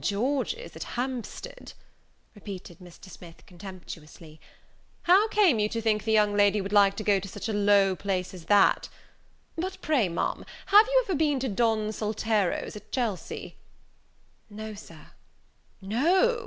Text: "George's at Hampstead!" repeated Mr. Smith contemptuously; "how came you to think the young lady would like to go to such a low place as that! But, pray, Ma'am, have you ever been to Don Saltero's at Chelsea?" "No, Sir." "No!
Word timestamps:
"George's 0.00 0.74
at 0.74 0.82
Hampstead!" 0.82 1.74
repeated 2.34 2.80
Mr. 2.80 3.08
Smith 3.08 3.46
contemptuously; 3.46 4.40
"how 5.02 5.28
came 5.28 5.60
you 5.60 5.68
to 5.68 5.80
think 5.80 6.02
the 6.02 6.10
young 6.10 6.36
lady 6.36 6.60
would 6.60 6.72
like 6.72 6.96
to 6.96 7.04
go 7.04 7.20
to 7.20 7.28
such 7.28 7.48
a 7.48 7.52
low 7.52 7.94
place 7.94 8.34
as 8.34 8.46
that! 8.46 8.88
But, 9.56 9.80
pray, 9.80 10.08
Ma'am, 10.08 10.44
have 10.66 10.86
you 10.88 11.00
ever 11.06 11.14
been 11.16 11.38
to 11.38 11.48
Don 11.48 11.92
Saltero's 11.92 12.74
at 12.74 12.90
Chelsea?" 12.90 13.58
"No, 14.50 14.74
Sir." 14.74 15.12
"No! 15.80 16.38